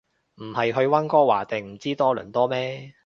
[0.37, 2.91] 唔係去溫哥華定唔知多倫多咩